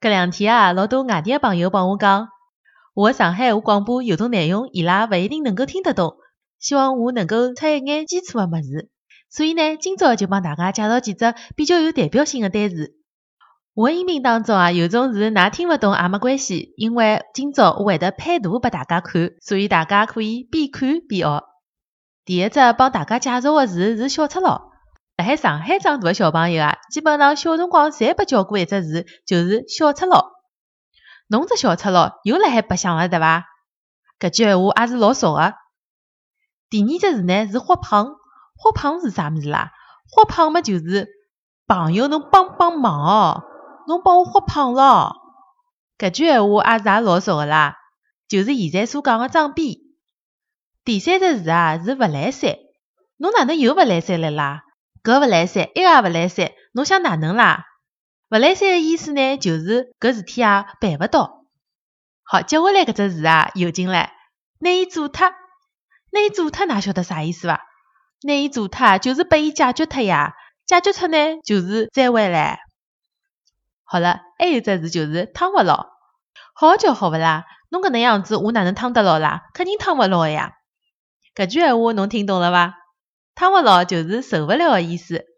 [0.00, 2.28] 搿两天啊，老多外地个朋友帮我讲，
[2.94, 6.16] 我个上海话广播有种内容伊拉勿一定能够听得懂，
[6.58, 8.88] 希望我能够出一眼基础个物事。
[9.28, 12.94] 所以呢，今朝就帮大家介绍几只比较有代表性个单词。
[13.74, 21.44] 我个音频当中啊，有种字㑚听勿懂也没关系，因为今朝我会得配图拨大家看，所以大家可以边看边学。
[22.24, 24.69] 第一只帮大家介绍个字是小赤佬。
[25.20, 30.30] 辣海上海长大个小朋友啊，基本上小辰光侪被叫过一只字，就是小赤佬。
[31.28, 33.44] 侬只小赤佬又辣海白相了对伐？
[34.18, 35.52] 搿句闲话也是老熟个。
[36.70, 38.16] 第二只字呢是豁胖。
[38.56, 39.72] 豁胖是啥物事啦？
[40.10, 41.08] 豁胖么就是
[41.66, 43.42] 朋友侬帮帮忙哦，
[43.86, 45.16] 侬帮我豁胖咯。
[45.98, 47.76] 搿句闲话也是也老熟个啦，
[48.26, 49.82] 就是现在所讲个装逼。
[50.82, 52.56] 第三只字啊是勿来三，
[53.18, 54.62] 侬哪能又勿来三了啦？
[55.02, 57.64] 搿勿来三，埃个也勿来三，侬想哪能啦？
[58.30, 61.44] 勿来三个意思呢，就是搿事体啊办勿到。
[62.22, 64.08] 好，接下来搿只字啊有劲唻，
[64.58, 65.30] 拿伊做脱，
[66.12, 67.62] 拿伊做脱，㑚晓得啥意思伐？
[68.22, 70.34] 拿伊做脱，就是拨伊解决脱呀。
[70.66, 72.56] 解决脱呢，就是再会唻。
[73.82, 75.88] 好了，还有只字就是趟勿牢，
[76.54, 77.46] 好叫好勿啦？
[77.70, 79.42] 侬搿能样子，我哪能趟得牢啦？
[79.54, 80.52] 肯定趟勿牢个呀。
[81.34, 82.74] 搿句闲话侬听懂了伐？
[83.40, 85.29] 撑勿牢就是受勿了的意思。